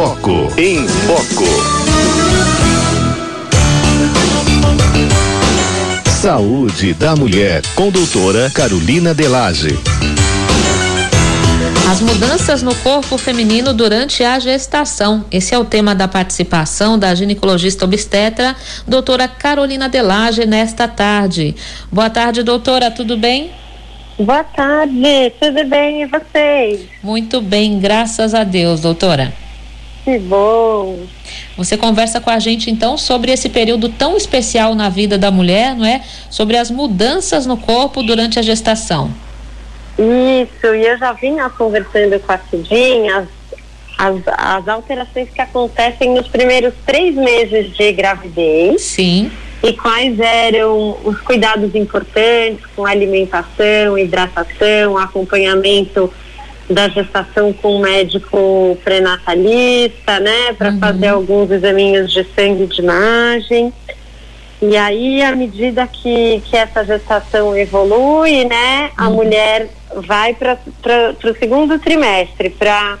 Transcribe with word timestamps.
Foco. 0.00 0.48
Em 0.56 0.88
Foco. 0.88 1.44
Saúde 6.22 6.94
da 6.94 7.14
Mulher, 7.14 7.60
com 7.74 7.90
doutora 7.90 8.48
Carolina 8.48 9.12
Delage. 9.12 9.78
As 11.90 12.00
mudanças 12.00 12.62
no 12.62 12.74
corpo 12.76 13.18
feminino 13.18 13.74
durante 13.74 14.24
a 14.24 14.38
gestação. 14.38 15.22
Esse 15.30 15.54
é 15.54 15.58
o 15.58 15.66
tema 15.66 15.94
da 15.94 16.08
participação 16.08 16.98
da 16.98 17.14
ginecologista 17.14 17.84
obstetra, 17.84 18.56
doutora 18.88 19.28
Carolina 19.28 19.86
Delage, 19.86 20.46
nesta 20.46 20.88
tarde. 20.88 21.54
Boa 21.92 22.08
tarde, 22.08 22.42
doutora, 22.42 22.90
tudo 22.90 23.18
bem? 23.18 23.50
Boa 24.18 24.44
tarde, 24.44 25.30
tudo 25.38 25.62
bem 25.66 26.04
e 26.04 26.06
vocês? 26.06 26.86
Muito 27.02 27.42
bem, 27.42 27.78
graças 27.78 28.32
a 28.32 28.44
Deus, 28.44 28.80
doutora. 28.80 29.49
Que 30.04 30.18
bom. 30.18 30.98
Você 31.56 31.76
conversa 31.76 32.20
com 32.20 32.30
a 32.30 32.38
gente 32.38 32.70
então 32.70 32.96
sobre 32.96 33.32
esse 33.32 33.48
período 33.48 33.88
tão 33.88 34.16
especial 34.16 34.74
na 34.74 34.88
vida 34.88 35.18
da 35.18 35.30
mulher, 35.30 35.76
não 35.76 35.84
é? 35.84 36.02
Sobre 36.30 36.56
as 36.56 36.70
mudanças 36.70 37.46
no 37.46 37.56
corpo 37.56 38.02
durante 38.02 38.38
a 38.38 38.42
gestação. 38.42 39.10
Isso, 39.98 40.74
e 40.74 40.86
eu 40.86 40.96
já 40.98 41.12
vinha 41.12 41.50
conversando 41.50 42.18
com 42.20 42.32
a 42.32 42.38
Cidinha 42.38 43.28
as, 44.00 44.16
as, 44.26 44.66
alterações 44.66 45.28
que 45.28 45.42
acontecem 45.42 46.14
nos 46.14 46.26
primeiros 46.26 46.72
três 46.86 47.14
meses 47.14 47.76
de 47.76 47.92
gravidez. 47.92 48.80
Sim. 48.80 49.30
E 49.62 49.74
quais 49.74 50.18
eram 50.18 50.96
os 51.04 51.20
cuidados 51.20 51.74
importantes 51.74 52.64
com 52.74 52.86
alimentação, 52.86 53.98
hidratação, 53.98 54.96
acompanhamento 54.96 56.10
da 56.70 56.88
gestação 56.88 57.52
com 57.52 57.76
um 57.76 57.80
médico 57.80 58.78
pré-natalista, 58.84 60.20
né, 60.20 60.52
para 60.52 60.70
uhum. 60.70 60.78
fazer 60.78 61.08
alguns 61.08 61.50
examinhos 61.50 62.12
de 62.12 62.24
sangue 62.34 62.66
de 62.66 62.80
imagem. 62.80 63.72
E 64.62 64.76
aí, 64.76 65.22
à 65.22 65.34
medida 65.34 65.86
que, 65.86 66.40
que 66.44 66.56
essa 66.56 66.84
gestação 66.84 67.56
evolui, 67.56 68.44
né, 68.44 68.90
a 68.96 69.08
uhum. 69.08 69.16
mulher 69.16 69.68
vai 69.96 70.34
para 70.34 70.58
o 71.24 71.38
segundo 71.38 71.78
trimestre, 71.78 72.50
para 72.50 72.98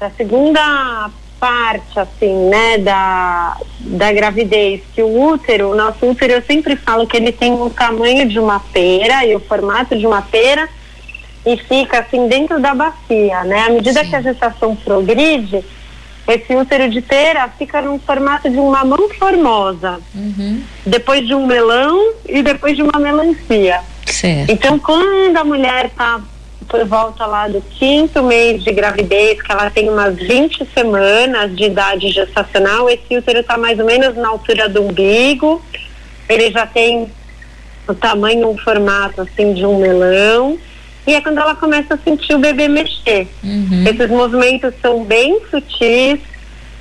a 0.00 0.10
segunda 0.10 1.10
parte, 1.38 1.98
assim, 1.98 2.48
né, 2.48 2.78
da, 2.78 3.56
da 3.80 4.12
gravidez, 4.12 4.80
que 4.94 5.02
o 5.02 5.30
útero, 5.32 5.72
o 5.72 5.74
nosso 5.74 6.06
útero, 6.06 6.34
eu 6.34 6.42
sempre 6.42 6.76
falo 6.76 7.06
que 7.06 7.16
ele 7.16 7.32
tem 7.32 7.52
o 7.52 7.68
tamanho 7.68 8.26
de 8.28 8.38
uma 8.38 8.60
pera 8.60 9.26
e 9.26 9.34
o 9.34 9.40
formato 9.40 9.98
de 9.98 10.06
uma 10.06 10.22
pera 10.22 10.68
e 11.44 11.56
fica, 11.56 12.00
assim, 12.00 12.28
dentro 12.28 12.60
da 12.60 12.74
bacia, 12.74 13.44
né? 13.44 13.66
À 13.66 13.70
medida 13.70 14.02
Sim. 14.04 14.10
que 14.10 14.16
a 14.16 14.22
gestação 14.22 14.76
progride, 14.76 15.64
esse 16.28 16.54
útero 16.54 16.88
de 16.88 17.00
pera 17.00 17.48
fica 17.58 17.82
no 17.82 17.98
formato 17.98 18.48
de 18.48 18.58
uma 18.58 18.84
mão 18.84 19.08
formosa, 19.18 19.98
uhum. 20.14 20.62
depois 20.86 21.26
de 21.26 21.34
um 21.34 21.46
melão 21.46 22.14
e 22.28 22.42
depois 22.42 22.76
de 22.76 22.82
uma 22.82 22.98
melancia. 23.00 23.80
Certo. 24.06 24.50
Então, 24.50 24.78
quando 24.78 25.36
a 25.36 25.44
mulher 25.44 25.86
está 25.86 26.20
por 26.68 26.84
volta 26.86 27.26
lá 27.26 27.48
do 27.48 27.60
quinto 27.60 28.22
mês 28.22 28.62
de 28.62 28.72
gravidez, 28.72 29.42
que 29.42 29.50
ela 29.50 29.68
tem 29.68 29.90
umas 29.90 30.16
20 30.16 30.66
semanas 30.72 31.54
de 31.56 31.64
idade 31.64 32.08
gestacional, 32.10 32.88
esse 32.88 33.16
útero 33.16 33.40
está 33.40 33.58
mais 33.58 33.78
ou 33.78 33.84
menos 33.84 34.16
na 34.16 34.28
altura 34.28 34.68
do 34.68 34.82
umbigo, 34.82 35.60
ele 36.28 36.50
já 36.50 36.66
tem 36.66 37.10
o 37.86 37.94
tamanho, 37.94 38.48
o 38.48 38.56
formato 38.58 39.22
assim 39.22 39.52
de 39.52 39.66
um 39.66 39.78
melão. 39.78 40.58
E 41.06 41.14
é 41.14 41.20
quando 41.20 41.38
ela 41.38 41.54
começa 41.54 41.94
a 41.94 41.98
sentir 41.98 42.34
o 42.34 42.38
bebê 42.38 42.68
mexer. 42.68 43.28
Uhum. 43.42 43.84
Esses 43.86 44.08
movimentos 44.08 44.72
são 44.80 45.04
bem 45.04 45.40
sutis, 45.50 46.20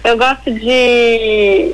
eu 0.04 0.18
gosto 0.18 0.52
de, 0.52 1.72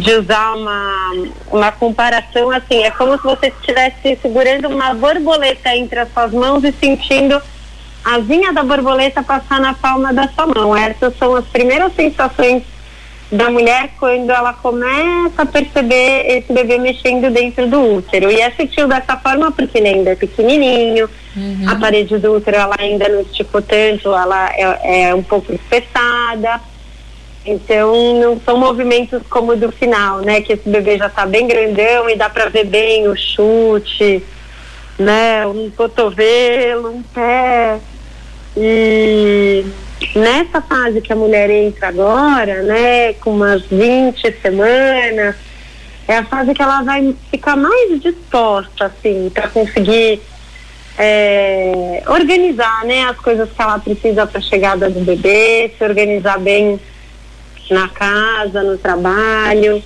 de 0.00 0.14
usar 0.14 0.54
uma, 0.54 1.12
uma 1.50 1.72
comparação 1.72 2.50
assim, 2.50 2.82
é 2.82 2.90
como 2.90 3.16
se 3.18 3.22
você 3.22 3.48
estivesse 3.48 4.18
segurando 4.22 4.68
uma 4.68 4.94
borboleta 4.94 5.76
entre 5.76 6.00
as 6.00 6.12
suas 6.12 6.32
mãos 6.32 6.64
e 6.64 6.72
sentindo 6.72 7.40
a 8.04 8.14
asinha 8.14 8.54
da 8.54 8.62
borboleta 8.62 9.22
passar 9.22 9.60
na 9.60 9.74
palma 9.74 10.14
da 10.14 10.28
sua 10.28 10.46
mão. 10.46 10.74
Essas 10.74 11.16
são 11.18 11.34
as 11.36 11.44
primeiras 11.46 11.94
sensações 11.94 12.62
da 13.30 13.50
mulher 13.50 13.90
quando 13.98 14.30
ela 14.30 14.54
começa 14.54 15.42
a 15.42 15.46
perceber 15.46 16.24
esse 16.26 16.50
bebê 16.52 16.78
mexendo 16.78 17.30
dentro 17.30 17.66
do 17.68 17.96
útero. 17.96 18.30
E 18.30 18.40
é 18.40 18.50
sutil 18.52 18.88
dessa 18.88 19.16
forma 19.18 19.52
porque 19.52 19.78
ele 19.78 19.88
ainda 19.88 20.10
é 20.10 20.16
pequenininho, 20.16 21.08
uhum. 21.36 21.68
a 21.68 21.76
parede 21.76 22.16
do 22.18 22.34
útero 22.34 22.56
ela 22.56 22.76
ainda 22.78 23.08
não 23.08 23.20
esticou 23.20 23.60
tanto, 23.60 24.14
ela 24.14 24.50
é, 24.54 25.08
é 25.08 25.14
um 25.14 25.22
pouco 25.22 25.52
espessada. 25.52 26.60
Então, 27.44 28.20
não 28.20 28.40
são 28.40 28.58
movimentos 28.58 29.22
como 29.28 29.52
o 29.52 29.56
do 29.56 29.72
final, 29.72 30.20
né? 30.20 30.40
Que 30.40 30.54
esse 30.54 30.68
bebê 30.68 30.98
já 30.98 31.06
está 31.06 31.24
bem 31.24 31.46
grandão 31.46 32.08
e 32.08 32.16
dá 32.16 32.28
para 32.28 32.50
ver 32.50 32.64
bem 32.64 33.08
o 33.08 33.16
chute, 33.16 34.22
né? 34.98 35.46
Um 35.46 35.70
cotovelo, 35.70 36.90
um 36.90 37.02
pé. 37.02 37.78
E 38.56 39.64
nessa 40.14 40.60
fase 40.60 41.00
que 41.00 41.12
a 41.12 41.16
mulher 41.16 41.50
entra 41.50 41.88
agora, 41.88 42.62
né? 42.62 43.12
Com 43.14 43.30
umas 43.30 43.62
20 43.66 44.32
semanas, 44.40 45.36
é 46.06 46.16
a 46.16 46.24
fase 46.24 46.54
que 46.54 46.62
ela 46.62 46.82
vai 46.82 47.14
ficar 47.30 47.56
mais 47.56 48.00
disposta, 48.00 48.86
assim, 48.86 49.30
para 49.32 49.48
conseguir 49.48 50.20
é, 50.98 52.02
organizar, 52.08 52.84
né? 52.84 53.04
As 53.04 53.18
coisas 53.18 53.48
que 53.50 53.62
ela 53.62 53.78
precisa 53.78 54.26
para 54.26 54.38
a 54.38 54.42
chegada 54.42 54.90
do 54.90 55.00
bebê, 55.00 55.70
se 55.76 55.84
organizar 55.84 56.38
bem 56.38 56.80
na 57.70 57.88
casa, 57.88 58.62
no 58.62 58.78
trabalho. 58.78 59.82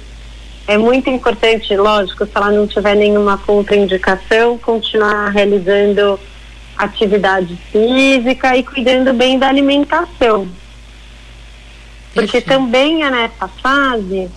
É 0.67 0.79
muito 0.79 1.11
importante, 1.11 1.77
lógico, 1.77 2.25
se 2.25 2.31
ela 2.34 2.50
não 2.50 2.67
tiver 2.67 2.94
nenhuma 2.94 3.37
contraindicação, 3.37 4.56
continuar 4.59 5.31
realizando 5.31 6.19
atividade 6.77 7.56
física 7.71 8.56
e 8.56 8.62
cuidando 8.62 9.12
bem 9.12 9.38
da 9.38 9.49
alimentação. 9.49 10.49
Porque 12.15 12.38
Isso. 12.38 12.47
também 12.47 13.03
é 13.03 13.10
nessa 13.10 13.49
fase, 13.49 14.31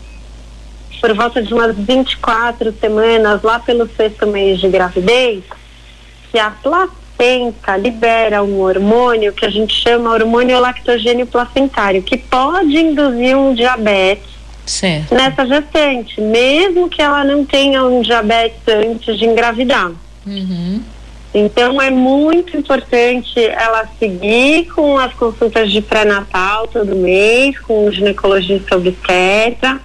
por 1.02 1.14
volta 1.14 1.42
de 1.42 1.54
umas 1.54 1.76
24 1.76 2.74
semanas, 2.80 3.42
lá 3.42 3.60
pelo 3.60 3.88
sexto 3.96 4.26
mês 4.28 4.60
de 4.60 4.70
gravidez, 4.70 5.44
que 6.32 6.40
a 6.40 6.52
placenta 6.52 7.76
libera 7.78 8.44
um 8.44 8.60
hormônio 8.60 9.34
que 9.34 9.46
a 9.46 9.50
gente 9.50 9.74
chama 9.74 10.12
hormônio 10.12 10.60
lactogênio 10.60 11.28
placentário, 11.28 12.02
que 12.02 12.18
pode 12.18 12.78
induzir 12.78 13.38
um 13.38 13.54
diabetes 13.54 14.36
certo. 14.66 15.14
nessa 15.14 15.46
gestante, 15.46 16.20
mesmo 16.22 16.90
que 16.90 17.02
ela 17.02 17.24
não 17.24 17.46
tenha 17.46 17.84
um 17.84 18.02
diabetes 18.02 18.62
antes 18.68 19.18
de 19.18 19.26
engravidar. 19.26 19.92
Uhum. 20.26 20.82
Então 21.38 21.82
é 21.82 21.92
muito 21.92 22.56
importante 22.56 23.40
ela 23.46 23.88
seguir 24.00 24.68
com 24.74 24.98
as 24.98 25.14
consultas 25.14 25.70
de 25.70 25.82
pré-natal 25.82 26.68
todo 26.68 26.96
mês, 26.96 27.60
com 27.60 27.86
o 27.86 27.92
ginecologista 27.92 28.78
obstetra, 28.78 29.80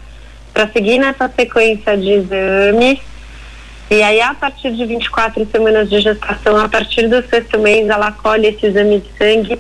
para 0.54 0.68
seguir 0.68 0.98
nessa 0.98 1.28
sequência 1.28 1.96
de 1.96 2.08
exames 2.10 3.00
e 3.90 4.04
aí, 4.04 4.20
a 4.20 4.32
partir 4.32 4.72
de 4.72 4.86
24 4.86 5.44
semanas 5.50 5.90
de 5.90 5.98
gestação, 6.00 6.56
a 6.56 6.68
partir 6.68 7.08
do 7.08 7.28
sexto 7.28 7.58
mês, 7.58 7.88
ela 7.88 8.12
colhe 8.12 8.46
esse 8.46 8.66
exame 8.66 9.00
de 9.00 9.08
sangue, 9.18 9.58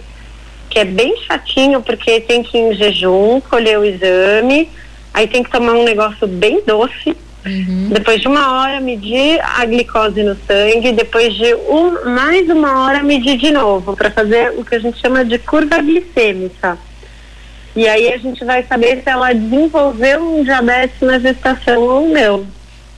que 0.68 0.78
é 0.78 0.84
bem 0.84 1.16
chatinho, 1.26 1.82
porque 1.82 2.20
tem 2.20 2.40
que 2.40 2.56
ir 2.56 2.60
em 2.60 2.74
jejum, 2.74 3.40
colher 3.40 3.76
o 3.76 3.84
exame, 3.84 4.70
aí 5.12 5.26
tem 5.26 5.42
que 5.42 5.50
tomar 5.50 5.72
um 5.72 5.82
negócio 5.82 6.28
bem 6.28 6.62
doce. 6.64 7.16
Uhum. 7.44 7.88
Depois 7.90 8.20
de 8.20 8.28
uma 8.28 8.60
hora, 8.60 8.80
medir 8.80 9.40
a 9.40 9.64
glicose 9.64 10.22
no 10.22 10.36
sangue. 10.46 10.92
Depois 10.92 11.34
de 11.34 11.54
um, 11.54 12.10
mais 12.14 12.48
uma 12.48 12.84
hora, 12.84 13.02
medir 13.02 13.38
de 13.38 13.50
novo, 13.50 13.96
para 13.96 14.10
fazer 14.10 14.52
o 14.58 14.64
que 14.64 14.74
a 14.74 14.78
gente 14.78 15.00
chama 15.00 15.24
de 15.24 15.38
curva 15.38 15.78
glicêmica. 15.78 16.78
E 17.74 17.88
aí 17.88 18.12
a 18.12 18.18
gente 18.18 18.44
vai 18.44 18.64
saber 18.64 19.02
se 19.02 19.08
ela 19.08 19.32
desenvolveu 19.32 20.38
um 20.38 20.44
diabetes 20.44 21.00
na 21.00 21.18
gestação 21.18 21.80
ou 21.82 22.08
não. 22.08 22.46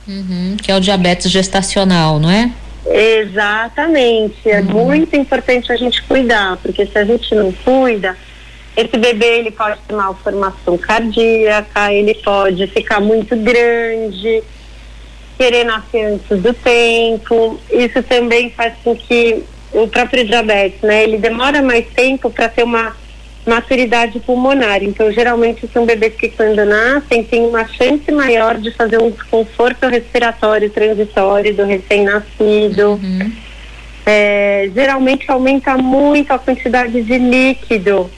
Uhum, 0.08 0.56
que 0.60 0.72
é 0.72 0.76
o 0.76 0.80
diabetes 0.80 1.30
gestacional, 1.30 2.18
não 2.18 2.30
é? 2.30 2.50
Exatamente. 2.86 4.50
É 4.50 4.60
uhum. 4.60 4.86
muito 4.86 5.14
importante 5.14 5.70
a 5.70 5.76
gente 5.76 6.02
cuidar, 6.02 6.56
porque 6.56 6.84
se 6.86 6.98
a 6.98 7.04
gente 7.04 7.32
não 7.34 7.52
cuida, 7.52 8.16
esse 8.76 8.96
bebê 8.96 9.38
ele 9.38 9.50
pode 9.50 9.78
ter 9.86 9.94
malformação 9.94 10.78
cardíaca, 10.78 11.92
ele 11.92 12.14
pode 12.14 12.66
ficar 12.68 13.00
muito 13.00 13.36
grande, 13.36 14.42
querer 15.36 15.64
nascer 15.64 16.04
antes 16.04 16.40
do 16.40 16.54
tempo. 16.54 17.60
Isso 17.70 18.02
também 18.02 18.50
faz 18.50 18.74
com 18.82 18.96
que 18.96 19.44
o 19.72 19.86
próprio 19.88 20.24
diabetes, 20.24 20.80
né, 20.80 21.02
ele 21.02 21.18
demora 21.18 21.60
mais 21.62 21.86
tempo 21.88 22.30
para 22.30 22.48
ter 22.48 22.62
uma 22.62 22.96
maturidade 23.46 24.20
pulmonar. 24.20 24.82
Então, 24.82 25.10
geralmente 25.12 25.68
são 25.72 25.84
bebês 25.84 26.14
que 26.14 26.28
quando 26.30 26.64
nascem 26.64 27.24
têm 27.24 27.44
uma 27.44 27.66
chance 27.66 28.10
maior 28.10 28.56
de 28.56 28.70
fazer 28.70 29.02
um 29.02 29.10
desconforto 29.10 29.86
respiratório 29.88 30.70
transitório 30.70 31.54
do 31.54 31.64
recém-nascido. 31.64 32.92
Uhum. 32.92 33.32
É, 34.06 34.70
geralmente 34.74 35.30
aumenta 35.30 35.76
muito 35.76 36.32
a 36.32 36.38
quantidade 36.38 37.02
de 37.02 37.18
líquido 37.18 38.10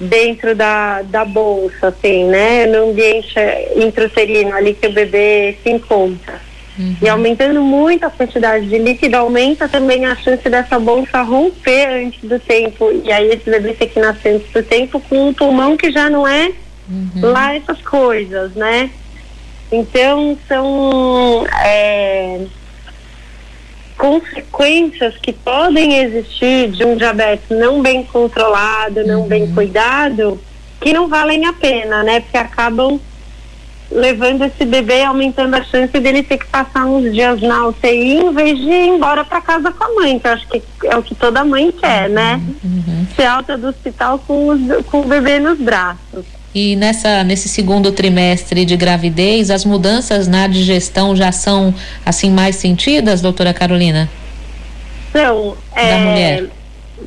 dentro 0.00 0.54
da, 0.54 1.02
da 1.02 1.24
bolsa, 1.24 1.88
assim, 1.88 2.24
né? 2.24 2.66
No 2.66 2.90
ambiente 2.90 3.34
intrauterino 3.76 4.54
ali 4.54 4.74
que 4.74 4.86
o 4.86 4.92
bebê 4.92 5.56
se 5.62 5.70
encontra. 5.70 6.40
Uhum. 6.78 6.96
E 7.00 7.08
aumentando 7.08 7.62
muito 7.62 8.04
a 8.04 8.10
quantidade 8.10 8.66
de 8.66 8.78
líquido, 8.78 9.16
aumenta 9.16 9.68
também 9.68 10.04
a 10.06 10.16
chance 10.16 10.48
dessa 10.48 10.78
bolsa 10.78 11.22
romper 11.22 11.86
antes 12.04 12.28
do 12.28 12.38
tempo. 12.38 12.90
E 13.04 13.12
aí 13.12 13.28
esse 13.28 13.48
bebê 13.48 13.74
tem 13.74 13.88
que 13.88 14.00
nascer 14.00 14.36
antes 14.36 14.52
do 14.52 14.62
tempo 14.62 15.00
com 15.00 15.28
um 15.28 15.32
pulmão 15.34 15.76
que 15.76 15.90
já 15.92 16.10
não 16.10 16.26
é 16.26 16.50
uhum. 16.88 17.30
lá 17.30 17.54
essas 17.54 17.80
coisas, 17.80 18.54
né? 18.54 18.90
Então 19.70 20.36
são 20.48 21.46
é, 21.64 22.40
consequências 24.04 25.16
que 25.16 25.32
podem 25.32 25.96
existir 25.96 26.70
de 26.70 26.84
um 26.84 26.94
diabetes 26.94 27.48
não 27.48 27.80
bem 27.80 28.04
controlado, 28.04 29.02
não 29.06 29.22
uhum. 29.22 29.28
bem 29.28 29.50
cuidado, 29.54 30.38
que 30.78 30.92
não 30.92 31.08
valem 31.08 31.46
a 31.46 31.54
pena, 31.54 32.02
né? 32.02 32.20
Porque 32.20 32.36
acabam 32.36 33.00
levando 33.90 34.44
esse 34.44 34.62
bebê, 34.66 35.02
aumentando 35.04 35.54
a 35.54 35.64
chance 35.64 35.98
dele 35.98 36.22
ter 36.22 36.36
que 36.36 36.46
passar 36.46 36.84
uns 36.84 37.14
dias 37.14 37.40
na 37.40 37.66
UTI 37.66 38.18
em 38.18 38.34
vez 38.34 38.58
de 38.58 38.68
ir 38.68 38.88
embora 38.88 39.24
para 39.24 39.40
casa 39.40 39.72
com 39.72 39.84
a 39.84 39.94
mãe, 39.94 40.18
que 40.18 40.26
eu 40.26 40.32
acho 40.32 40.48
que 40.48 40.62
é 40.84 40.96
o 40.96 41.02
que 41.02 41.14
toda 41.14 41.42
mãe 41.42 41.72
quer, 41.72 42.10
né? 42.10 42.42
Uhum. 42.62 43.06
Ser 43.16 43.24
alta 43.24 43.56
do 43.56 43.68
hospital 43.68 44.18
com, 44.18 44.48
os, 44.48 44.84
com 44.84 45.00
o 45.00 45.04
bebê 45.04 45.38
nos 45.38 45.58
braços. 45.58 46.26
E 46.54 46.76
nessa, 46.76 47.24
nesse 47.24 47.48
segundo 47.48 47.90
trimestre 47.90 48.64
de 48.64 48.76
gravidez, 48.76 49.50
as 49.50 49.64
mudanças 49.64 50.28
na 50.28 50.46
digestão 50.46 51.16
já 51.16 51.32
são 51.32 51.74
assim 52.06 52.30
mais 52.30 52.56
sentidas, 52.56 53.20
doutora 53.20 53.52
Carolina? 53.52 54.08
São. 55.10 55.56
Da 55.74 55.80
é, 55.80 55.98
mulher. 55.98 56.44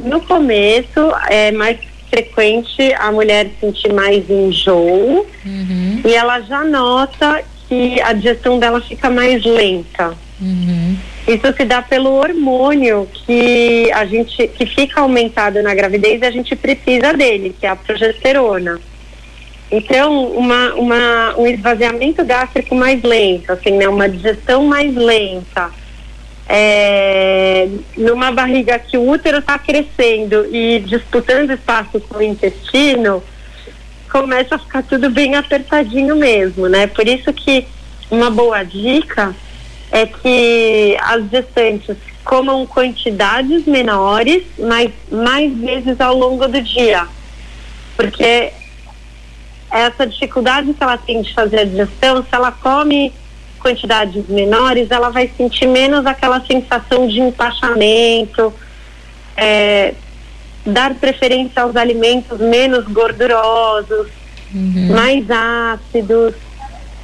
No 0.04 0.20
começo 0.22 1.00
é 1.30 1.52
mais 1.52 1.78
frequente 2.10 2.94
a 3.00 3.12
mulher 3.12 3.50
sentir 3.60 3.94
mais 3.94 4.30
enjoo 4.30 5.26
uhum. 5.46 6.02
e 6.06 6.14
ela 6.14 6.40
já 6.42 6.64
nota 6.64 7.44
que 7.68 8.02
a 8.02 8.14
digestão 8.14 8.60
dela 8.60 8.82
fica 8.82 9.10
mais 9.10 9.44
lenta. 9.46 10.14
Uhum. 10.42 10.96
Isso 11.28 11.54
se 11.56 11.66
dá 11.66 11.82
pelo 11.82 12.14
hormônio 12.14 13.08
que 13.14 13.92
a 13.92 14.06
gente 14.06 14.48
que 14.48 14.66
fica 14.66 15.02
aumentado 15.02 15.62
na 15.62 15.74
gravidez 15.74 16.22
e 16.22 16.26
a 16.26 16.32
gente 16.32 16.56
precisa 16.56 17.14
dele, 17.14 17.56
que 17.60 17.66
é 17.66 17.70
a 17.70 17.76
progesterona. 17.76 18.80
Então, 19.70 20.32
uma, 20.32 20.74
uma, 20.76 21.36
um 21.38 21.46
esvaziamento 21.46 22.24
gástrico 22.24 22.74
mais 22.74 23.02
lento, 23.04 23.52
assim, 23.52 23.72
né? 23.72 23.88
Uma 23.88 24.08
digestão 24.08 24.66
mais 24.66 24.96
lenta. 24.96 25.70
É, 26.50 27.68
numa 27.98 28.32
barriga 28.32 28.80
que 28.80 28.98
o 28.98 29.10
útero 29.10 29.40
está 29.40 29.60
crescendo 29.60 30.48
e 30.50 30.80
disputando 30.80 31.52
espaço 31.52 32.00
com 32.00 32.20
o 32.20 32.22
intestino, 32.22 33.22
começa 34.10 34.56
a 34.56 34.60
ficar 34.60 34.84
tudo 34.84 35.10
bem 35.10 35.36
apertadinho 35.36 36.16
mesmo, 36.16 36.70
né? 36.70 36.88
Por 36.88 37.06
isso 37.06 37.34
que 37.34 37.68
uma 38.10 38.30
boa 38.30 38.64
dica 38.64 39.36
é 39.92 40.06
que 40.06 40.98
as 41.02 41.30
gestantes 41.30 41.98
comam 42.24 42.66
quantidades 42.66 43.66
menores, 43.66 44.44
mas 44.58 44.92
mais 45.12 45.54
vezes 45.58 46.00
ao 46.00 46.18
longo 46.18 46.48
do 46.48 46.62
dia. 46.62 47.06
Porque 47.98 48.54
essa 49.72 50.08
dificuldade 50.08 50.74
que 50.74 50.84
ela 50.84 50.98
tem 50.98 51.22
de 51.22 51.34
fazer 51.34 51.60
a 51.60 51.66
digestão, 51.66 52.24
se 52.24 52.30
ela 52.32 52.52
come 52.52 53.14
quantidades 53.60 54.28
menores, 54.28 54.90
ela 54.92 55.10
vai 55.10 55.30
sentir 55.36 55.68
menos 55.68 56.06
aquela 56.06 56.40
sensação 56.46 57.08
de 57.08 57.20
empachamento, 57.20 58.54
é, 59.36 59.94
dar 60.66 60.94
preferência 60.96 61.62
aos 61.62 61.76
alimentos 61.76 62.40
menos 62.40 62.86
gordurosos, 62.86 64.08
uhum. 64.54 64.94
mais 64.94 65.26
ácidos. 65.30 66.34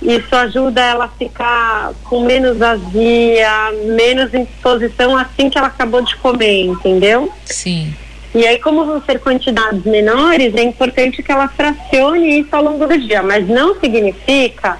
Isso 0.01 0.35
ajuda 0.35 0.81
ela 0.81 1.05
a 1.05 1.07
ficar 1.07 1.93
com 2.03 2.25
menos 2.25 2.61
azia, 2.61 3.71
menos 3.85 4.33
indisposição 4.33 5.15
assim 5.17 5.49
que 5.49 5.57
ela 5.57 5.67
acabou 5.67 6.01
de 6.01 6.15
comer, 6.17 6.65
entendeu? 6.65 7.31
Sim. 7.45 7.93
E 8.35 8.47
aí, 8.47 8.57
como 8.59 8.83
vão 8.83 9.01
ser 9.03 9.19
quantidades 9.19 9.83
menores, 9.83 10.55
é 10.55 10.63
importante 10.63 11.21
que 11.21 11.31
ela 11.31 11.47
fracione 11.47 12.39
isso 12.39 12.55
ao 12.55 12.63
longo 12.63 12.87
do 12.87 12.97
dia, 12.97 13.21
mas 13.21 13.47
não 13.47 13.79
significa 13.79 14.79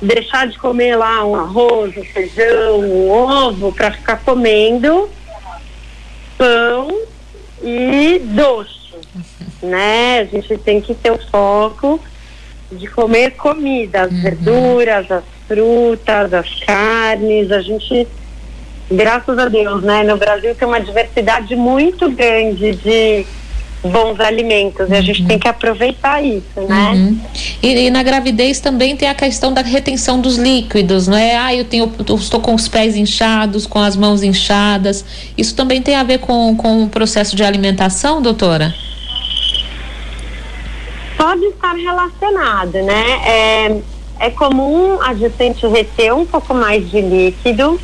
deixar 0.00 0.46
de 0.46 0.56
comer 0.58 0.94
lá 0.94 1.24
um 1.24 1.34
arroz, 1.34 1.96
um 1.96 2.04
feijão, 2.04 2.78
um 2.80 3.10
ovo, 3.10 3.72
para 3.72 3.90
ficar 3.90 4.22
comendo 4.22 5.10
pão 6.38 6.88
e 7.62 8.20
doce, 8.22 8.94
né? 9.62 10.20
A 10.20 10.24
gente 10.24 10.56
tem 10.58 10.80
que 10.80 10.94
ter 10.94 11.10
o 11.10 11.18
foco 11.18 12.00
de 12.70 12.86
comer 12.88 13.32
comida, 13.32 14.02
as 14.02 14.12
uhum. 14.12 14.22
verduras, 14.22 15.10
as 15.10 15.24
frutas, 15.48 16.34
as 16.34 16.54
carnes, 16.64 17.50
a 17.50 17.60
gente 17.60 18.06
graças 18.90 19.38
a 19.38 19.48
Deus, 19.48 19.82
né? 19.82 20.02
No 20.04 20.16
Brasil 20.16 20.54
tem 20.54 20.66
uma 20.66 20.80
diversidade 20.80 21.54
muito 21.56 22.10
grande 22.10 22.72
de 22.76 23.26
bons 23.82 24.18
alimentos 24.20 24.88
e 24.88 24.94
a 24.94 25.00
gente 25.00 25.22
uhum. 25.22 25.28
tem 25.28 25.38
que 25.38 25.48
aproveitar 25.48 26.22
isso, 26.22 26.60
né? 26.68 26.92
Uhum. 26.94 27.20
E, 27.62 27.86
e, 27.86 27.90
na 27.90 28.02
gravidez 28.02 28.60
também 28.60 28.96
tem 28.96 29.08
a 29.08 29.14
questão 29.14 29.52
da 29.52 29.62
retenção 29.62 30.20
dos 30.20 30.36
líquidos, 30.36 31.06
não 31.06 31.16
é? 31.16 31.36
Ah, 31.36 31.54
eu 31.54 31.64
tenho, 31.64 31.92
eu 32.08 32.16
estou 32.16 32.40
com 32.40 32.54
os 32.54 32.68
pés 32.68 32.96
inchados, 32.96 33.66
com 33.66 33.78
as 33.78 33.96
mãos 33.96 34.22
inchadas. 34.22 35.04
Isso 35.36 35.54
também 35.54 35.82
tem 35.82 35.94
a 35.94 36.02
ver 36.02 36.18
com, 36.18 36.56
com 36.56 36.84
o 36.84 36.88
processo 36.88 37.36
de 37.36 37.44
alimentação, 37.44 38.20
doutora? 38.20 38.74
Pode 41.16 41.44
estar 41.44 41.74
relacionado, 41.74 42.72
né? 42.82 43.04
É, 43.24 43.80
é 44.20 44.30
comum 44.30 45.00
a 45.00 45.14
gestante 45.14 45.66
reter 45.66 46.14
um 46.14 46.26
pouco 46.26 46.54
mais 46.54 46.90
de 46.90 47.00
líquido 47.00 47.80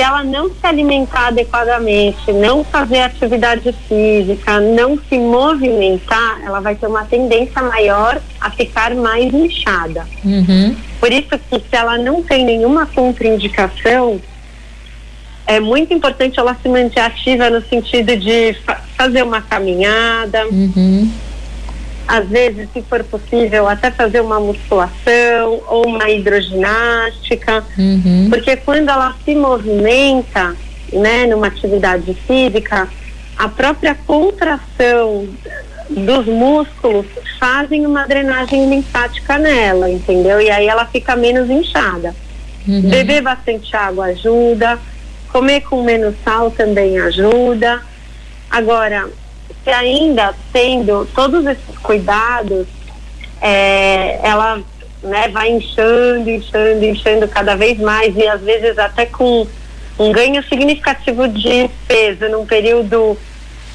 se 0.00 0.04
ela 0.04 0.24
não 0.24 0.48
se 0.48 0.66
alimentar 0.66 1.26
adequadamente, 1.26 2.32
não 2.32 2.64
fazer 2.64 3.00
atividade 3.00 3.70
física, 3.86 4.58
não 4.58 4.98
se 4.98 5.18
movimentar, 5.18 6.40
ela 6.42 6.58
vai 6.58 6.74
ter 6.74 6.86
uma 6.86 7.04
tendência 7.04 7.60
maior 7.60 8.18
a 8.40 8.50
ficar 8.50 8.94
mais 8.94 9.30
inchada. 9.34 10.06
Uhum. 10.24 10.74
Por 10.98 11.12
isso 11.12 11.28
que 11.28 11.56
se 11.56 11.76
ela 11.76 11.98
não 11.98 12.22
tem 12.22 12.46
nenhuma 12.46 12.86
contraindicação, 12.86 14.18
é 15.46 15.60
muito 15.60 15.92
importante 15.92 16.40
ela 16.40 16.56
se 16.62 16.66
manter 16.66 17.00
ativa 17.00 17.50
no 17.50 17.60
sentido 17.60 18.16
de 18.16 18.54
fa 18.64 18.80
fazer 18.96 19.22
uma 19.22 19.42
caminhada. 19.42 20.46
Uhum 20.46 21.10
às 22.10 22.28
vezes, 22.28 22.68
se 22.72 22.82
for 22.82 23.04
possível, 23.04 23.68
até 23.68 23.88
fazer 23.88 24.20
uma 24.20 24.40
musculação 24.40 25.62
ou 25.68 25.86
uma 25.86 26.10
hidroginástica, 26.10 27.64
uhum. 27.78 28.26
porque 28.28 28.56
quando 28.56 28.88
ela 28.88 29.14
se 29.24 29.32
movimenta, 29.32 30.56
né, 30.92 31.26
numa 31.26 31.46
atividade 31.46 32.12
física, 32.26 32.88
a 33.38 33.48
própria 33.48 33.94
contração 33.94 35.28
dos 35.88 36.26
músculos 36.26 37.06
fazem 37.38 37.86
uma 37.86 38.08
drenagem 38.08 38.68
linfática 38.68 39.38
nela, 39.38 39.88
entendeu? 39.88 40.40
E 40.40 40.50
aí 40.50 40.66
ela 40.66 40.86
fica 40.86 41.14
menos 41.14 41.48
inchada. 41.48 42.12
Uhum. 42.66 42.90
Beber 42.90 43.22
bastante 43.22 43.74
água 43.76 44.06
ajuda, 44.06 44.80
comer 45.28 45.60
com 45.60 45.84
menos 45.84 46.16
sal 46.24 46.50
também 46.50 46.98
ajuda. 46.98 47.80
Agora, 48.50 49.08
se 49.62 49.70
ainda 49.70 50.34
tendo 50.52 51.06
todos 51.14 51.46
esses 51.46 51.78
cuidados, 51.78 52.66
é, 53.40 54.20
ela 54.22 54.60
né, 55.02 55.28
vai 55.28 55.50
inchando, 55.50 56.28
inchando, 56.28 56.84
inchando 56.84 57.28
cada 57.28 57.56
vez 57.56 57.78
mais 57.78 58.14
e 58.16 58.26
às 58.26 58.40
vezes 58.40 58.78
até 58.78 59.06
com 59.06 59.46
um 59.98 60.12
ganho 60.12 60.42
significativo 60.44 61.28
de 61.28 61.68
peso 61.86 62.28
num 62.28 62.46
período 62.46 63.16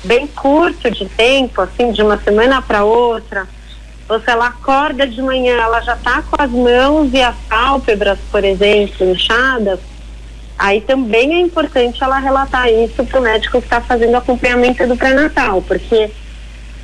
bem 0.03 0.27
curto 0.27 0.89
de 0.89 1.05
tempo, 1.05 1.61
assim, 1.61 1.91
de 1.91 2.01
uma 2.01 2.17
semana 2.17 2.61
para 2.61 2.83
outra. 2.83 3.47
Ou 4.07 4.19
se 4.19 4.29
ela 4.29 4.47
acorda 4.47 5.07
de 5.07 5.21
manhã, 5.21 5.55
ela 5.57 5.81
já 5.81 5.95
está 5.95 6.21
com 6.21 6.41
as 6.41 6.51
mãos 6.51 7.11
e 7.11 7.21
as 7.21 7.35
pálpebras, 7.49 8.19
por 8.31 8.43
exemplo, 8.43 9.09
inchadas, 9.09 9.79
Aí 10.57 10.81
também 10.81 11.35
é 11.35 11.39
importante 11.41 12.01
ela 12.03 12.17
relatar 12.19 12.69
isso 12.69 13.03
para 13.03 13.19
o 13.19 13.23
médico 13.23 13.59
que 13.59 13.65
está 13.65 13.81
fazendo 13.81 14.15
acompanhamento 14.15 14.87
do 14.87 14.95
pré-natal, 14.95 15.61
porque 15.61 16.09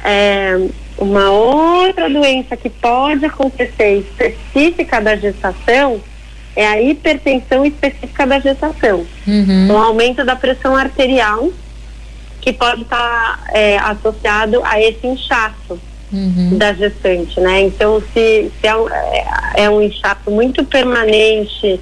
é, 0.04 0.60
uma 0.98 1.30
outra 1.32 2.10
doença 2.10 2.58
que 2.58 2.70
pode 2.70 3.26
acontecer 3.26 4.00
específica 4.00 5.00
da 5.00 5.16
gestação 5.16 6.02
é 6.56 6.68
a 6.68 6.82
hipertensão 6.82 7.66
específica 7.66 8.28
da 8.28 8.40
gestação. 8.40 9.06
Uhum. 9.26 9.72
Um 9.72 9.78
aumento 9.78 10.26
da 10.26 10.36
pressão 10.36 10.76
arterial 10.76 11.50
que 12.42 12.52
pode 12.52 12.82
estar 12.82 12.98
tá, 12.98 13.58
é, 13.58 13.78
associado 13.78 14.62
a 14.66 14.82
esse 14.82 15.06
inchaço 15.08 15.80
uhum. 16.12 16.58
da 16.58 16.74
gestante, 16.74 17.40
né? 17.40 17.62
Então, 17.62 18.02
se, 18.14 18.52
se 18.60 18.68
é, 18.68 18.76
um, 18.76 18.90
é, 18.90 19.26
é 19.56 19.70
um 19.70 19.82
inchaço 19.82 20.30
muito 20.30 20.66
permanente 20.66 21.80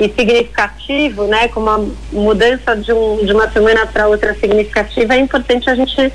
e 0.00 0.08
significativo, 0.08 1.26
né, 1.26 1.48
como 1.48 1.70
a 1.70 1.84
mudança 2.12 2.76
de, 2.76 2.92
um, 2.92 3.24
de 3.24 3.32
uma 3.32 3.50
semana 3.50 3.86
para 3.86 4.08
outra 4.08 4.34
significativa, 4.34 5.14
é 5.14 5.18
importante 5.18 5.68
a 5.68 5.74
gente 5.74 6.12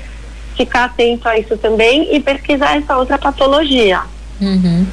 ficar 0.56 0.84
atento 0.86 1.28
a 1.28 1.38
isso 1.38 1.56
também 1.56 2.14
e 2.14 2.20
pesquisar 2.20 2.76
essa 2.76 2.96
outra 2.96 3.16
patologia. 3.16 4.02
Uhum. 4.40 4.86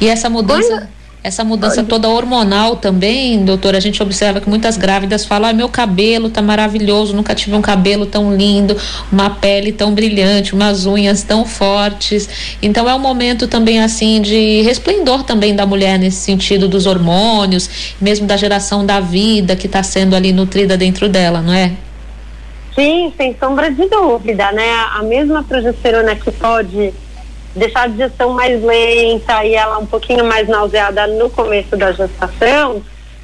E 0.00 0.08
essa 0.08 0.28
mudança, 0.28 0.88
essa 1.26 1.42
mudança 1.42 1.82
toda 1.82 2.08
hormonal 2.08 2.76
também, 2.76 3.44
doutora, 3.44 3.78
a 3.78 3.80
gente 3.80 4.00
observa 4.00 4.40
que 4.40 4.48
muitas 4.48 4.76
grávidas 4.76 5.24
falam: 5.24 5.50
ah, 5.50 5.52
meu 5.52 5.68
cabelo 5.68 6.30
tá 6.30 6.40
maravilhoso, 6.40 7.16
nunca 7.16 7.34
tive 7.34 7.56
um 7.56 7.60
cabelo 7.60 8.06
tão 8.06 8.32
lindo, 8.36 8.76
uma 9.10 9.28
pele 9.28 9.72
tão 9.72 9.92
brilhante, 9.92 10.54
umas 10.54 10.86
unhas 10.86 11.24
tão 11.24 11.44
fortes. 11.44 12.56
Então 12.62 12.88
é 12.88 12.94
um 12.94 13.00
momento 13.00 13.48
também 13.48 13.82
assim 13.82 14.22
de 14.22 14.62
resplendor 14.62 15.24
também 15.24 15.52
da 15.52 15.66
mulher 15.66 15.98
nesse 15.98 16.18
sentido 16.18 16.68
dos 16.68 16.86
hormônios, 16.86 17.96
mesmo 18.00 18.24
da 18.24 18.36
geração 18.36 18.86
da 18.86 19.00
vida 19.00 19.56
que 19.56 19.66
está 19.66 19.82
sendo 19.82 20.14
ali 20.14 20.32
nutrida 20.32 20.76
dentro 20.76 21.08
dela, 21.08 21.40
não 21.40 21.52
é? 21.52 21.72
Sim, 22.72 23.12
sem 23.16 23.34
sombra 23.36 23.68
de 23.68 23.84
dúvida, 23.88 24.52
né? 24.52 24.70
A 24.94 25.02
mesma 25.02 25.42
progesterona 25.42 26.14
que 26.14 26.30
pode 26.30 26.94
deixar 27.56 27.84
a 27.84 27.86
digestão 27.88 28.34
mais 28.34 28.62
lenta 28.62 29.44
e 29.44 29.54
ela 29.54 29.78
um 29.78 29.86
pouquinho 29.86 30.24
mais 30.24 30.46
nauseada 30.46 31.06
no 31.06 31.30
começo 31.30 31.76
da 31.76 31.90
gestação, 31.90 32.82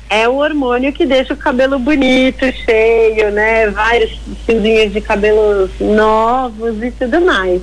é 0.08 0.28
o 0.28 0.36
hormônio 0.36 0.92
que 0.92 1.06
deixa 1.06 1.34
o 1.34 1.36
cabelo 1.36 1.78
bonito, 1.78 2.44
cheio, 2.64 3.30
né? 3.30 3.68
Vários 3.68 4.18
fiozinhos 4.44 4.92
de 4.92 5.00
cabelos 5.00 5.70
novos 5.80 6.82
e 6.82 6.90
tudo 6.90 7.20
mais. 7.20 7.62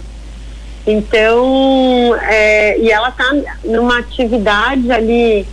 Então, 0.86 2.16
é, 2.24 2.80
e 2.80 2.92
ela 2.92 3.12
tá 3.12 3.32
numa 3.64 4.00
atividade 4.00 4.92
ali 4.92 5.46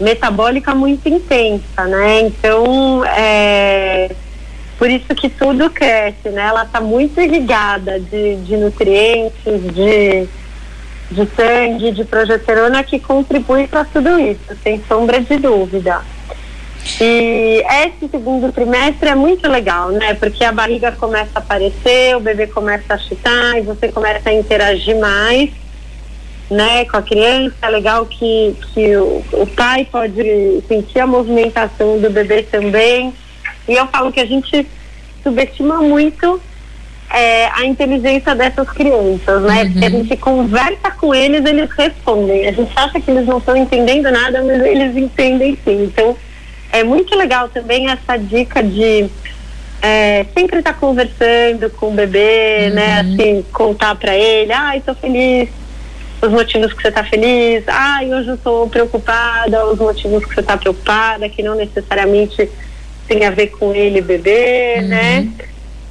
metabólica 0.00 0.74
muito 0.74 1.08
intensa, 1.08 1.84
né? 1.86 2.20
Então, 2.20 3.04
é, 3.04 4.10
por 4.78 4.88
isso 4.88 5.12
que 5.14 5.28
tudo 5.28 5.68
cresce, 5.68 6.28
né? 6.28 6.42
Ela 6.42 6.62
está 6.62 6.80
muito 6.80 7.20
irrigada 7.20 7.98
de, 7.98 8.36
de 8.36 8.56
nutrientes, 8.56 9.74
de, 9.74 10.28
de 11.10 11.28
sangue, 11.34 11.90
de 11.90 12.04
progesterona 12.04 12.84
que 12.84 13.00
contribui 13.00 13.66
para 13.66 13.84
tudo 13.84 14.20
isso, 14.20 14.56
sem 14.62 14.80
sombra 14.88 15.20
de 15.20 15.36
dúvida. 15.36 16.00
E 17.00 17.64
esse 17.84 18.08
segundo 18.08 18.52
trimestre 18.52 19.08
é 19.08 19.14
muito 19.16 19.48
legal, 19.48 19.90
né? 19.90 20.14
Porque 20.14 20.44
a 20.44 20.52
barriga 20.52 20.92
começa 20.92 21.30
a 21.34 21.38
aparecer, 21.40 22.16
o 22.16 22.20
bebê 22.20 22.46
começa 22.46 22.94
a 22.94 22.98
chutar 22.98 23.58
e 23.58 23.62
você 23.62 23.88
começa 23.88 24.30
a 24.30 24.32
interagir 24.32 24.96
mais, 24.96 25.50
né? 26.48 26.84
Com 26.84 26.98
a 26.98 27.02
criança. 27.02 27.56
É 27.62 27.68
legal 27.68 28.06
que, 28.06 28.56
que 28.72 28.96
o, 28.96 29.24
o 29.32 29.46
pai 29.56 29.88
pode 29.90 30.62
sentir 30.68 31.00
a 31.00 31.06
movimentação 31.06 31.98
do 31.98 32.08
bebê 32.10 32.42
também. 32.44 33.12
E 33.68 33.74
eu 33.74 33.86
falo 33.88 34.10
que 34.10 34.20
a 34.20 34.26
gente 34.26 34.66
subestima 35.22 35.76
muito 35.78 36.40
é, 37.10 37.46
a 37.54 37.64
inteligência 37.64 38.34
dessas 38.34 38.68
crianças, 38.70 39.42
né? 39.42 39.62
Uhum. 39.62 39.72
Porque 39.72 39.84
a 39.84 39.90
gente 39.90 40.16
conversa 40.16 40.90
com 40.90 41.14
eles, 41.14 41.44
eles 41.44 41.70
respondem. 41.70 42.48
A 42.48 42.52
gente 42.52 42.72
acha 42.76 43.00
que 43.00 43.10
eles 43.10 43.26
não 43.26 43.38
estão 43.38 43.56
entendendo 43.56 44.10
nada, 44.10 44.42
mas 44.42 44.62
eles 44.62 44.96
entendem 44.96 45.58
sim. 45.64 45.84
Então, 45.84 46.16
é 46.72 46.84
muito 46.84 47.14
legal 47.16 47.48
também 47.48 47.90
essa 47.90 48.16
dica 48.16 48.62
de 48.62 49.08
é, 49.80 50.26
sempre 50.36 50.58
estar 50.58 50.74
tá 50.74 50.78
conversando 50.78 51.70
com 51.70 51.88
o 51.88 51.94
bebê, 51.94 52.70
né? 52.70 53.02
uhum. 53.02 53.14
né? 53.14 53.14
Assim, 53.14 53.44
contar 53.52 53.94
para 53.94 54.14
ele, 54.14 54.52
ai, 54.52 54.80
tô 54.80 54.94
feliz, 54.94 55.48
os 56.20 56.30
motivos 56.30 56.72
que 56.72 56.82
você 56.82 56.88
está 56.88 57.04
feliz, 57.04 57.64
ai, 57.68 58.12
hoje 58.12 58.28
eu 58.28 58.34
estou 58.34 58.68
preocupada, 58.68 59.64
os 59.66 59.78
motivos 59.78 60.24
que 60.24 60.34
você 60.34 60.40
está 60.40 60.56
preocupada, 60.56 61.28
que 61.28 61.42
não 61.42 61.54
necessariamente 61.54 62.50
tem 63.08 63.24
a 63.24 63.30
ver 63.30 63.48
com 63.48 63.74
ele 63.74 64.00
beber, 64.00 64.82
uhum. 64.82 64.88
né? 64.88 65.28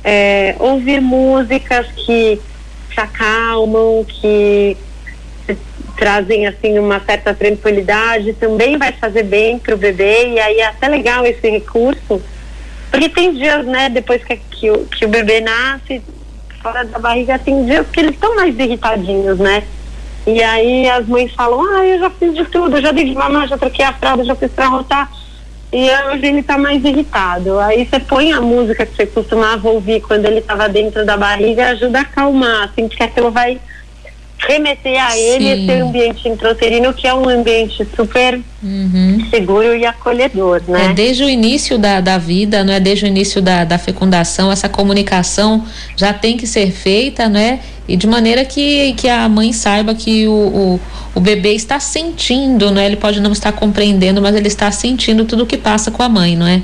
É, 0.03 0.55
ouvir 0.59 1.01
músicas 1.01 1.87
que 1.87 2.39
te 2.89 2.99
acalmam, 2.99 4.05
que 4.07 4.77
trazem 5.97 6.45
assim 6.45 6.77
uma 6.77 6.99
certa 6.99 7.33
tranquilidade, 7.33 8.33
também 8.33 8.77
vai 8.77 8.91
fazer 8.91 9.23
bem 9.23 9.57
para 9.57 9.73
o 9.73 9.77
bebê 9.77 10.27
e 10.29 10.39
aí 10.39 10.59
é 10.59 10.67
até 10.67 10.87
legal 10.87 11.25
esse 11.25 11.49
recurso, 11.49 12.21
porque 12.91 13.09
tem 13.09 13.33
dias, 13.33 13.65
né, 13.65 13.89
depois 13.89 14.23
que, 14.23 14.37
que, 14.37 14.69
o, 14.69 14.85
que 14.85 15.05
o 15.05 15.09
bebê 15.09 15.41
nasce, 15.41 16.01
fora 16.61 16.85
da 16.85 16.99
barriga, 16.99 17.39
tem 17.39 17.65
dias 17.65 17.87
que 17.91 17.99
eles 17.99 18.11
estão 18.11 18.35
mais 18.35 18.57
irritadinhos, 18.57 19.39
né? 19.39 19.63
E 20.27 20.43
aí 20.43 20.87
as 20.89 21.07
mães 21.07 21.33
falam, 21.33 21.61
ah, 21.61 21.85
eu 21.85 21.99
já 21.99 22.09
fiz 22.11 22.35
de 22.35 22.45
tudo, 22.45 22.79
já 22.79 22.91
dei 22.91 23.05
de 23.05 23.15
mamar, 23.15 23.47
já 23.47 23.57
troquei 23.57 23.83
a 23.83 23.93
fralda, 23.93 24.23
já 24.23 24.35
fiz 24.35 24.51
para 24.51 24.67
rotar 24.67 25.09
e 25.71 25.89
hoje 26.09 26.25
ele 26.25 26.39
está 26.39 26.57
mais 26.57 26.83
irritado. 26.83 27.59
Aí 27.59 27.85
você 27.85 27.99
põe 27.99 28.31
a 28.31 28.39
música 28.39 28.85
que 28.85 28.95
você 28.95 29.05
costumava 29.05 29.69
ouvir 29.69 30.01
quando 30.01 30.25
ele 30.25 30.39
estava 30.39 30.69
dentro 30.69 31.05
da 31.05 31.17
barriga, 31.17 31.69
ajuda 31.69 31.99
a 31.99 32.01
acalmar, 32.01 32.63
assim, 32.63 32.87
porque 32.87 33.03
aquilo 33.03 33.31
vai 33.31 33.59
remeter 34.39 35.03
a 35.03 35.17
ele 35.17 35.45
Sim. 35.45 35.63
esse 35.63 35.81
ambiente 35.81 36.29
intrauterino 36.29 36.93
que 36.93 37.07
é 37.07 37.13
um 37.13 37.27
ambiente 37.27 37.85
super 37.95 38.39
uhum. 38.63 39.27
seguro 39.29 39.75
e 39.75 39.85
acolhedor, 39.85 40.61
né? 40.67 40.85
É, 40.85 40.93
desde 40.93 41.23
o 41.23 41.29
início 41.29 41.77
da, 41.77 41.99
da 41.99 42.17
vida, 42.17 42.63
não 42.63 42.73
é? 42.73 42.79
Desde 42.79 43.05
o 43.05 43.07
início 43.07 43.41
da, 43.41 43.63
da 43.63 43.77
fecundação, 43.77 44.51
essa 44.51 44.69
comunicação 44.69 45.65
já 45.95 46.13
tem 46.13 46.37
que 46.37 46.45
ser 46.45 46.71
feita, 46.71 47.27
né? 47.27 47.59
E 47.87 47.95
de 47.95 48.05
maneira 48.05 48.43
que, 48.43 48.93
que 48.93 49.07
a 49.07 49.29
mãe 49.29 49.53
saiba 49.53 49.95
que 49.95 50.27
o, 50.27 50.31
o, 50.31 50.79
o 51.15 51.19
bebê 51.19 51.53
está 51.53 51.79
sentindo, 51.79 52.69
não 52.69 52.81
é? 52.81 52.85
Ele 52.85 52.97
pode 52.97 53.21
não 53.21 53.31
estar 53.31 53.51
compreendendo, 53.53 54.21
mas 54.21 54.35
ele 54.35 54.47
está 54.47 54.69
sentindo 54.71 55.23
tudo 55.23 55.43
o 55.43 55.45
que 55.45 55.57
passa 55.57 55.89
com 55.89 56.03
a 56.03 56.09
mãe, 56.09 56.35
não 56.35 56.47
é? 56.47 56.61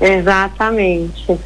Exatamente. 0.00 1.38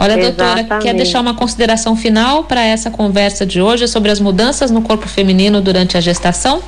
Olha, 0.00 0.16
doutora, 0.16 0.62
quer 0.80 0.94
deixar 0.94 1.20
uma 1.20 1.34
consideração 1.34 1.96
final 1.96 2.44
para 2.44 2.64
essa 2.64 2.88
conversa 2.88 3.44
de 3.44 3.60
hoje 3.60 3.88
sobre 3.88 4.12
as 4.12 4.20
mudanças 4.20 4.70
no 4.70 4.80
corpo 4.80 5.08
feminino 5.08 5.60
durante 5.60 5.96
a 5.96 6.00
gestação? 6.00 6.62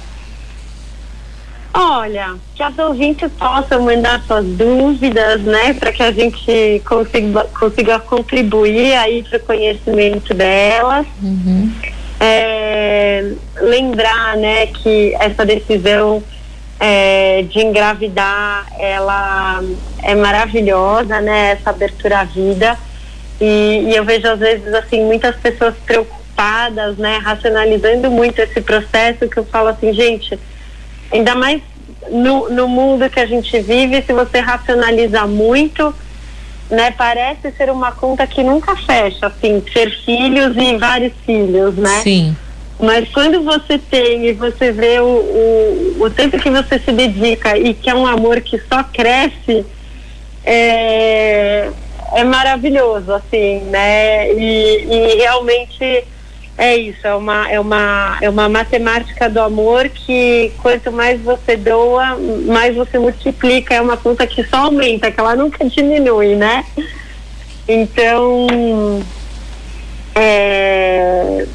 Olha, 1.72 2.34
que 2.54 2.62
as 2.62 2.76
ouvintes 2.78 3.30
possam 3.38 3.82
mandar 3.82 4.20
suas 4.26 4.44
dúvidas, 4.44 5.40
né, 5.42 5.72
para 5.74 5.92
que 5.92 6.02
a 6.02 6.10
gente 6.10 6.82
consiga, 6.84 7.44
consiga 7.58 7.98
contribuir 8.00 8.94
aí 8.94 9.22
para 9.22 9.38
o 9.38 9.40
conhecimento 9.40 10.34
delas. 10.34 11.06
Uhum. 11.22 11.72
É, 12.18 13.32
lembrar, 13.60 14.36
né, 14.36 14.66
que 14.66 15.14
essa 15.14 15.46
decisão 15.46 16.22
é, 16.78 17.42
de 17.42 17.60
engravidar, 17.60 18.66
ela 18.78 19.62
é 20.02 20.14
maravilhosa, 20.14 21.20
né, 21.20 21.52
essa 21.52 21.70
abertura 21.70 22.20
à 22.20 22.24
vida 22.24 22.76
e, 23.40 23.86
e, 23.88 23.96
eu 23.96 24.04
vejo 24.04 24.28
às 24.28 24.38
vezes 24.38 24.72
assim 24.74 25.02
muitas 25.02 25.34
pessoas 25.36 25.74
preocupadas, 25.86 26.98
né, 26.98 27.18
racionalizando 27.22 28.10
muito 28.10 28.38
esse 28.38 28.60
processo 28.60 29.28
que 29.28 29.38
eu 29.38 29.44
falo 29.46 29.68
assim, 29.68 29.92
gente, 29.94 30.38
ainda 31.12 31.34
mais 31.34 31.60
no, 32.10 32.48
no 32.50 32.68
mundo 32.68 33.08
que 33.10 33.20
a 33.20 33.26
gente 33.26 33.58
vive, 33.60 34.02
se 34.02 34.12
você 34.12 34.40
racionalizar 34.40 35.28
muito, 35.28 35.94
né, 36.70 36.92
parece 36.92 37.50
ser 37.52 37.70
uma 37.70 37.92
conta 37.92 38.26
que 38.26 38.42
nunca 38.42 38.76
fecha, 38.76 39.26
assim, 39.26 39.60
ter 39.60 39.90
filhos 40.04 40.56
e 40.56 40.76
vários 40.76 41.12
filhos, 41.26 41.74
né? 41.76 42.00
Sim. 42.02 42.36
Mas 42.78 43.08
quando 43.10 43.42
você 43.42 43.78
tem 43.78 44.26
e 44.26 44.32
você 44.32 44.72
vê 44.72 45.00
o, 45.00 45.04
o, 45.04 45.96
o 46.00 46.10
tempo 46.10 46.38
que 46.38 46.48
você 46.48 46.78
se 46.78 46.92
dedica 46.92 47.58
e 47.58 47.74
que 47.74 47.90
é 47.90 47.94
um 47.94 48.06
amor 48.06 48.40
que 48.40 48.58
só 48.58 48.82
cresce, 48.82 49.66
é, 50.44 51.70
é 52.14 52.24
maravilhoso, 52.24 53.12
assim, 53.12 53.60
né? 53.64 54.32
E, 54.32 54.86
e, 54.90 55.16
realmente 55.18 56.04
é 56.60 56.76
isso, 56.76 57.06
é 57.06 57.14
uma, 57.14 57.50
é, 57.50 57.58
uma, 57.58 58.18
é 58.20 58.28
uma 58.28 58.46
matemática 58.46 59.30
do 59.30 59.40
amor 59.40 59.88
que 59.88 60.52
quanto 60.60 60.92
mais 60.92 61.18
você 61.22 61.56
doa, 61.56 62.18
mais 62.46 62.76
você 62.76 62.98
multiplica, 62.98 63.74
é 63.74 63.80
uma 63.80 63.96
conta 63.96 64.26
que 64.26 64.44
só 64.44 64.66
aumenta, 64.66 65.10
que 65.10 65.18
ela 65.18 65.34
nunca 65.34 65.64
diminui, 65.64 66.36
né? 66.36 66.66
Então, 67.66 68.46
é, 70.14 71.46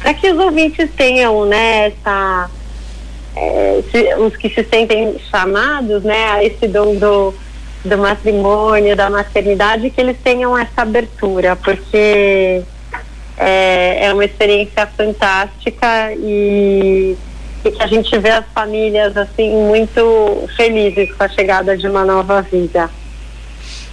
para 0.00 0.14
que 0.14 0.30
os 0.30 0.38
ouvintes 0.38 0.88
tenham, 0.96 1.44
né, 1.44 1.88
essa, 1.88 2.50
é, 3.36 3.82
se, 3.92 4.14
os 4.14 4.34
que 4.38 4.48
se 4.48 4.64
sentem 4.64 5.18
chamados, 5.30 6.02
né, 6.02 6.30
a 6.30 6.42
esse 6.42 6.66
dom 6.66 6.94
do 6.94 7.34
do 7.84 7.98
matrimônio, 7.98 8.96
da 8.96 9.08
maternidade, 9.08 9.90
que 9.90 10.00
eles 10.00 10.16
tenham 10.24 10.58
essa 10.58 10.82
abertura, 10.82 11.54
porque 11.54 12.64
é, 13.36 14.06
é 14.06 14.12
uma 14.12 14.24
experiência 14.24 14.86
fantástica 14.86 16.12
e, 16.14 17.16
e, 17.64 17.70
que 17.70 17.82
a 17.82 17.86
gente 17.86 18.16
vê 18.18 18.30
as 18.30 18.46
famílias 18.54 19.16
assim 19.16 19.50
muito 19.66 20.48
felizes 20.56 21.12
com 21.12 21.24
a 21.24 21.28
chegada 21.28 21.76
de 21.76 21.86
uma 21.86 22.04
nova 22.04 22.40
vida. 22.42 22.90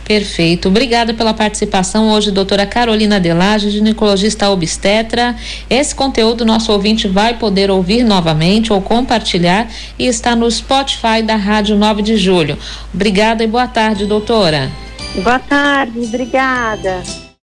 Perfeito. 0.05 0.67
Obrigada 0.67 1.13
pela 1.13 1.33
participação 1.33 2.11
hoje, 2.11 2.29
doutora 2.29 2.65
Carolina 2.65 3.19
Delage, 3.19 3.69
ginecologista 3.69 4.49
obstetra. 4.49 5.35
Esse 5.69 5.95
conteúdo 5.95 6.45
nosso 6.45 6.71
ouvinte 6.73 7.07
vai 7.07 7.37
poder 7.37 7.71
ouvir 7.71 8.03
novamente 8.03 8.73
ou 8.73 8.81
compartilhar 8.81 9.69
e 9.97 10.05
está 10.05 10.35
no 10.35 10.49
Spotify 10.51 11.21
da 11.23 11.35
Rádio 11.35 11.77
9 11.77 12.01
de 12.01 12.17
Julho. 12.17 12.57
Obrigada 12.93 13.43
e 13.43 13.47
boa 13.47 13.67
tarde, 13.67 14.05
doutora. 14.05 14.69
Boa 15.15 15.39
tarde, 15.39 15.99
obrigada. 15.99 17.01